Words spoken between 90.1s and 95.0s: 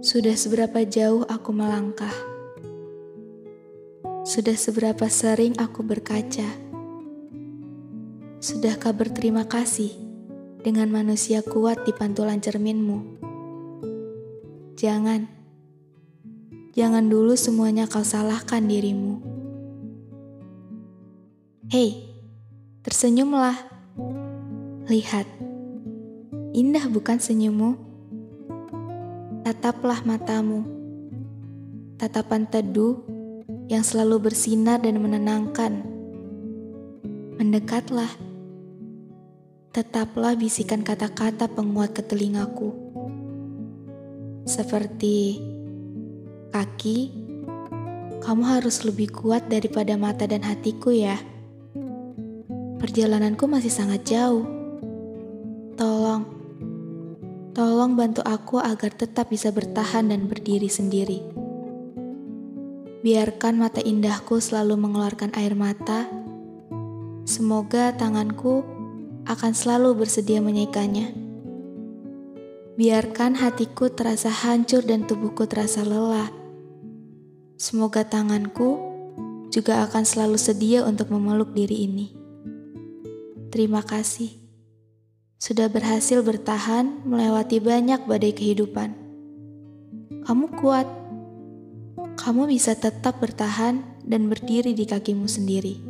Kamu kuat, kamu bisa tetap bertahan dan berdiri di